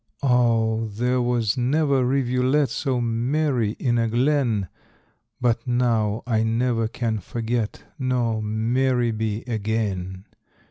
Oh, 0.23 0.87
there 0.87 1.21
was 1.21 1.57
never 1.59 2.03
rivulet 2.03 2.71
So 2.71 2.99
merry 2.99 3.73
in 3.73 3.99
a 3.99 4.07
glen; 4.07 4.67
But 5.39 5.67
now 5.67 6.23
I 6.25 6.41
never 6.41 6.87
can 6.87 7.19
forget, 7.19 7.83
Nor 7.99 8.41
merry 8.41 9.11
be 9.11 9.43
again. 9.45 10.25